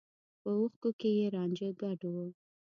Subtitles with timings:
[0.41, 2.15] په اوښکو کې يې رانجه ګډ و.